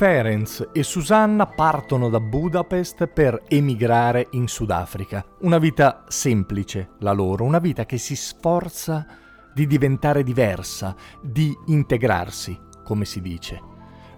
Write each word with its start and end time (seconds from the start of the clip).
Ferenc 0.00 0.70
e 0.72 0.82
Susanna 0.82 1.44
partono 1.44 2.08
da 2.08 2.20
Budapest 2.20 3.06
per 3.06 3.42
emigrare 3.48 4.28
in 4.30 4.48
Sudafrica. 4.48 5.22
Una 5.40 5.58
vita 5.58 6.04
semplice, 6.08 6.92
la 7.00 7.12
loro, 7.12 7.44
una 7.44 7.58
vita 7.58 7.84
che 7.84 7.98
si 7.98 8.16
sforza 8.16 9.06
di 9.52 9.66
diventare 9.66 10.22
diversa, 10.22 10.96
di 11.20 11.54
integrarsi, 11.66 12.58
come 12.82 13.04
si 13.04 13.20
dice. 13.20 13.60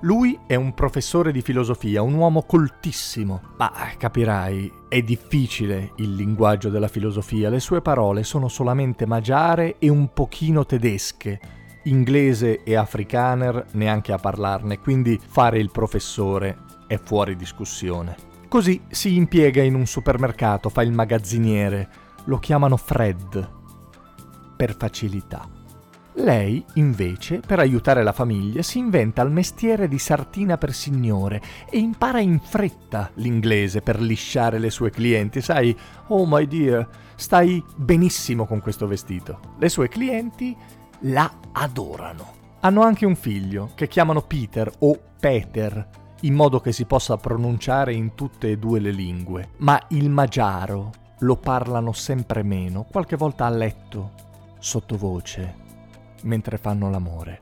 Lui 0.03 0.39
è 0.47 0.55
un 0.55 0.73
professore 0.73 1.33
di 1.33 1.43
filosofia, 1.43 2.01
un 2.01 2.15
uomo 2.15 2.45
coltissimo, 2.45 3.41
ma 3.59 3.73
capirai, 3.99 4.73
è 4.89 5.03
difficile 5.03 5.95
il 5.97 6.15
linguaggio 6.15 6.69
della 6.69 6.87
filosofia, 6.87 7.51
le 7.51 7.59
sue 7.59 7.83
parole 7.83 8.23
sono 8.23 8.47
solamente 8.47 9.05
magiare 9.05 9.79
e 9.81 9.89
un 9.89 10.13
pochino 10.13 10.65
tedesche, 10.65 11.41
inglese 11.85 12.63
e 12.63 12.75
afrikaner 12.77 13.67
neanche 13.73 14.13
a 14.13 14.19
parlarne, 14.19 14.79
quindi 14.79 15.21
fare 15.25 15.59
il 15.59 15.71
professore 15.71 16.57
è 16.87 16.99
fuori 16.99 17.37
discussione. 17.37 18.31
Così 18.49 18.83
si 18.89 19.17
impiega 19.17 19.63
in 19.63 19.75
un 19.75 19.87
supermercato, 19.87 20.69
fa 20.69 20.83
il 20.83 20.93
magazziniere, 20.93 21.89
lo 22.25 22.39
chiamano 22.39 22.77
Fred, 22.77 23.51
per 24.57 24.77
facilità. 24.77 25.49
Lei, 26.17 26.63
invece, 26.75 27.41
per 27.41 27.59
aiutare 27.59 28.03
la 28.03 28.13
famiglia, 28.13 28.61
si 28.61 28.77
inventa 28.77 29.23
il 29.23 29.31
mestiere 29.31 29.89
di 29.89 29.99
sartina 29.99 30.59
per 30.59 30.75
signore 30.75 31.41
e 31.71 31.79
impara 31.79 32.21
in 32.21 32.39
fretta 32.39 33.11
l'inglese 33.15 33.81
per 33.81 33.99
lisciare 33.99 34.59
le 34.59 34.69
sue 34.69 34.91
clienti. 34.91 35.41
Sai, 35.41 35.75
oh 36.09 36.27
my 36.27 36.47
dear, 36.47 36.87
stai 37.15 37.65
benissimo 37.77 38.45
con 38.45 38.61
questo 38.61 38.87
vestito. 38.87 39.55
Le 39.59 39.71
sue 39.71 39.89
clienti 39.89 40.55
la 41.03 41.31
adorano. 41.53 42.41
Hanno 42.61 42.83
anche 42.83 43.07
un 43.07 43.17
figlio 43.17 43.71
che 43.75 43.89
chiamano 43.89 44.23
Peter 44.23 44.71
o 44.81 44.99
Peter, 45.19 45.89
in 46.21 46.35
modo 46.35 46.61
che 46.61 46.73
si 46.73 46.85
possa 46.85 47.17
pronunciare 47.17 47.93
in 47.93 48.15
tutte 48.15 48.51
e 48.51 48.59
due 48.59 48.79
le 48.79 48.93
lingue, 48.93 49.51
ma 49.59 49.81
il 49.89 50.09
magiaro 50.11 50.91
lo 51.21 51.37
parlano 51.37 51.93
sempre 51.93 52.43
meno, 52.43 52.85
qualche 52.85 53.17
volta 53.17 53.47
a 53.47 53.51
letto, 53.51 54.13
sottovoce, 54.59 55.55
mentre 56.23 56.59
fanno 56.59 56.89
l'amore. 56.91 57.41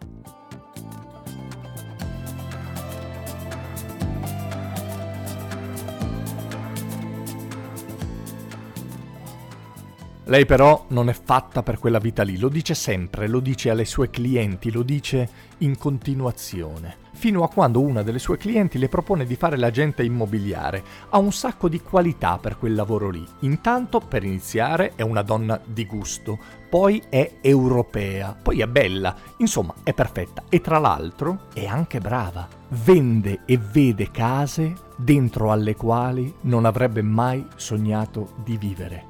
Lei 10.31 10.47
però 10.47 10.85
non 10.91 11.09
è 11.09 11.13
fatta 11.13 11.65
per 11.65 11.81
quella 11.81 11.99
vita 11.99 12.23
lì, 12.23 12.39
lo 12.39 12.49
dice 12.49 12.73
sempre, 12.73 13.27
lo 13.27 13.41
dice 13.41 13.69
alle 13.69 13.85
sue 13.85 14.11
clienti, 14.11 14.71
lo 14.71 14.85
dice 14.85 15.29
in 15.59 15.77
continuazione, 15.77 16.99
fino 17.15 17.43
a 17.43 17.49
quando 17.49 17.81
una 17.81 18.05
delle 18.05 18.21
sue 18.21 18.37
clienti 18.37 18.79
le 18.79 18.89
propone 18.89 19.27
di 19.27 19.35
fare 19.35 19.57
l'agente 19.57 20.05
immobiliare. 20.05 20.85
Ha 21.09 21.19
un 21.19 21.33
sacco 21.33 21.69
di 21.69 21.81
qualità 21.81 22.39
per 22.39 22.59
quel 22.59 22.77
lavoro 22.77 23.11
lì. 23.11 23.27
Intanto, 23.41 23.99
per 23.99 24.23
iniziare, 24.23 24.93
è 24.95 25.03
una 25.03 25.23
donna 25.23 25.61
di 25.65 25.85
gusto, 25.85 26.39
poi 26.69 27.03
è 27.09 27.39
europea, 27.41 28.37
poi 28.41 28.61
è 28.61 28.69
bella, 28.69 29.17
insomma 29.39 29.75
è 29.83 29.93
perfetta 29.93 30.45
e 30.49 30.61
tra 30.61 30.79
l'altro 30.79 31.47
è 31.53 31.67
anche 31.67 31.99
brava. 31.99 32.47
Vende 32.69 33.41
e 33.47 33.59
vede 33.59 34.13
case 34.13 34.75
dentro 34.95 35.51
alle 35.51 35.75
quali 35.75 36.33
non 36.43 36.67
avrebbe 36.67 37.03
mai 37.03 37.45
sognato 37.57 38.35
di 38.45 38.57
vivere. 38.57 39.10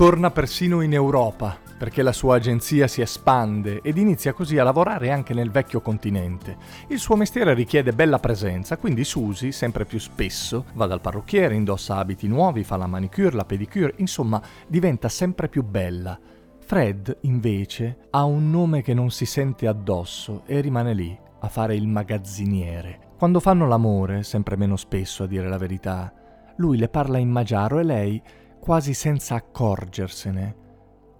Torna 0.00 0.30
persino 0.30 0.80
in 0.80 0.94
Europa, 0.94 1.58
perché 1.76 2.00
la 2.00 2.14
sua 2.14 2.36
agenzia 2.36 2.86
si 2.86 3.02
espande 3.02 3.82
ed 3.82 3.98
inizia 3.98 4.32
così 4.32 4.56
a 4.56 4.64
lavorare 4.64 5.10
anche 5.10 5.34
nel 5.34 5.50
vecchio 5.50 5.82
continente. 5.82 6.56
Il 6.86 6.98
suo 6.98 7.16
mestiere 7.16 7.52
richiede 7.52 7.92
bella 7.92 8.18
presenza, 8.18 8.78
quindi 8.78 9.04
Susie, 9.04 9.52
sempre 9.52 9.84
più 9.84 9.98
spesso, 9.98 10.64
va 10.72 10.86
dal 10.86 11.02
parrucchiere, 11.02 11.54
indossa 11.54 11.96
abiti 11.96 12.28
nuovi, 12.28 12.64
fa 12.64 12.78
la 12.78 12.86
manicure, 12.86 13.32
la 13.32 13.44
pedicure, 13.44 13.92
insomma, 13.98 14.40
diventa 14.66 15.10
sempre 15.10 15.50
più 15.50 15.62
bella. 15.62 16.18
Fred, 16.60 17.18
invece, 17.24 18.06
ha 18.08 18.24
un 18.24 18.50
nome 18.50 18.80
che 18.80 18.94
non 18.94 19.10
si 19.10 19.26
sente 19.26 19.66
addosso 19.66 20.44
e 20.46 20.62
rimane 20.62 20.94
lì 20.94 21.14
a 21.40 21.48
fare 21.48 21.74
il 21.74 21.86
magazziniere. 21.86 23.10
Quando 23.18 23.38
fanno 23.38 23.68
l'amore, 23.68 24.22
sempre 24.22 24.56
meno 24.56 24.76
spesso 24.76 25.24
a 25.24 25.26
dire 25.26 25.46
la 25.46 25.58
verità, 25.58 26.10
lui 26.56 26.78
le 26.78 26.88
parla 26.88 27.18
in 27.18 27.28
magiaro 27.28 27.78
e 27.78 27.84
lei 27.84 28.22
quasi 28.60 28.92
senza 28.92 29.36
accorgersene, 29.36 30.56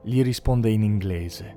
gli 0.02 0.22
risponde 0.22 0.70
in 0.70 0.82
inglese. 0.82 1.56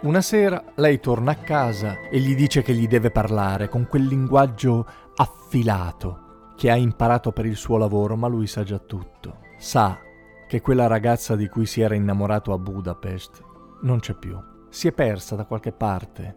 Una 0.00 0.22
sera 0.22 0.64
lei 0.76 1.00
torna 1.00 1.32
a 1.32 1.34
casa 1.34 2.08
e 2.08 2.18
gli 2.20 2.34
dice 2.34 2.62
che 2.62 2.72
gli 2.72 2.86
deve 2.86 3.10
parlare 3.10 3.68
con 3.68 3.86
quel 3.86 4.04
linguaggio 4.04 4.86
affilato 5.16 6.27
che 6.58 6.72
ha 6.72 6.74
imparato 6.74 7.30
per 7.30 7.46
il 7.46 7.54
suo 7.54 7.76
lavoro, 7.76 8.16
ma 8.16 8.26
lui 8.26 8.48
sa 8.48 8.64
già 8.64 8.80
tutto. 8.80 9.42
Sa 9.58 9.96
che 10.48 10.60
quella 10.60 10.88
ragazza 10.88 11.36
di 11.36 11.46
cui 11.48 11.66
si 11.66 11.80
era 11.82 11.94
innamorato 11.94 12.52
a 12.52 12.58
Budapest 12.58 13.44
non 13.82 14.00
c'è 14.00 14.14
più. 14.14 14.36
Si 14.68 14.88
è 14.88 14.92
persa 14.92 15.36
da 15.36 15.44
qualche 15.44 15.70
parte, 15.70 16.36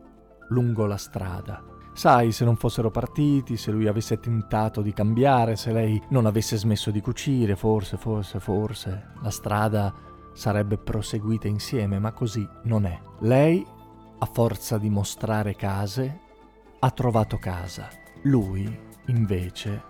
lungo 0.49 0.85
la 0.85 0.97
strada. 0.97 1.63
Sai, 1.93 2.31
se 2.31 2.45
non 2.45 2.55
fossero 2.55 2.91
partiti, 2.91 3.57
se 3.57 3.71
lui 3.71 3.87
avesse 3.87 4.19
tentato 4.19 4.83
di 4.83 4.93
cambiare, 4.93 5.55
se 5.55 5.73
lei 5.73 5.99
non 6.09 6.27
avesse 6.27 6.55
smesso 6.55 6.91
di 6.91 7.01
cucire, 7.01 7.55
forse, 7.55 7.97
forse, 7.97 8.39
forse, 8.39 9.13
la 9.23 9.31
strada 9.31 9.91
sarebbe 10.33 10.77
proseguita 10.77 11.47
insieme, 11.47 11.97
ma 11.97 12.11
così 12.11 12.47
non 12.65 12.85
è. 12.85 12.99
Lei, 13.21 13.65
a 14.19 14.25
forza 14.27 14.77
di 14.77 14.89
mostrare 14.91 15.55
case, 15.55 16.19
ha 16.77 16.91
trovato 16.91 17.39
casa. 17.39 17.89
Lui, 18.21 18.89
invece, 19.07 19.81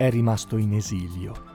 è 0.00 0.08
rimasto 0.08 0.56
in 0.56 0.72
esilio. 0.72 1.49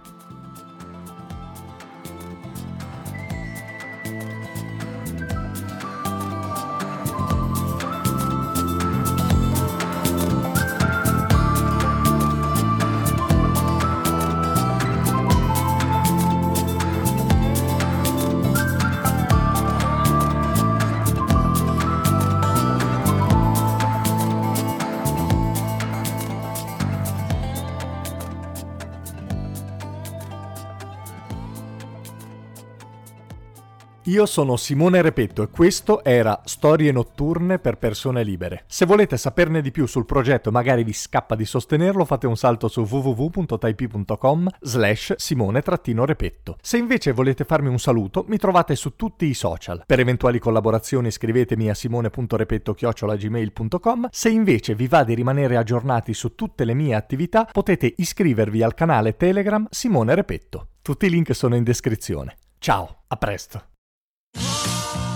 Io 34.07 34.27
sono 34.27 34.55
Simone 34.55 35.01
Repetto 35.01 35.41
e 35.41 35.49
questo 35.49 36.03
era 36.03 36.39
Storie 36.45 36.91
notturne 36.91 37.57
per 37.57 37.79
persone 37.79 38.23
libere. 38.23 38.65
Se 38.67 38.85
volete 38.85 39.17
saperne 39.17 39.61
di 39.61 39.71
più 39.71 39.87
sul 39.87 40.05
progetto 40.05 40.49
e 40.49 40.51
magari 40.51 40.83
vi 40.83 40.93
scappa 40.93 41.33
di 41.33 41.43
sostenerlo, 41.43 42.05
fate 42.05 42.27
un 42.27 42.37
salto 42.37 42.67
su 42.67 42.81
www.taip.com 42.81 44.49
slash 44.61 45.15
simone-repetto. 45.15 46.57
Se 46.61 46.77
invece 46.77 47.13
volete 47.13 47.45
farmi 47.45 47.69
un 47.69 47.79
saluto, 47.79 48.25
mi 48.27 48.37
trovate 48.37 48.75
su 48.75 48.95
tutti 48.95 49.25
i 49.25 49.33
social. 49.33 49.81
Per 49.87 49.99
eventuali 49.99 50.37
collaborazioni 50.37 51.09
scrivetemi 51.09 51.71
a 51.71 51.73
simone.repetto-gmail.com. 51.73 54.09
Se 54.11 54.29
invece 54.29 54.75
vi 54.75 54.85
va 54.85 55.03
di 55.03 55.15
rimanere 55.15 55.57
aggiornati 55.57 56.13
su 56.13 56.35
tutte 56.35 56.63
le 56.63 56.75
mie 56.75 56.93
attività, 56.93 57.49
potete 57.51 57.91
iscrivervi 57.97 58.61
al 58.61 58.75
canale 58.75 59.17
Telegram 59.17 59.65
Simone 59.71 60.13
Repetto. 60.13 60.67
Tutti 60.83 61.07
i 61.07 61.09
link 61.09 61.33
sono 61.33 61.55
in 61.55 61.63
descrizione. 61.63 62.37
Ciao, 62.59 62.97
a 63.07 63.15
presto! 63.15 63.73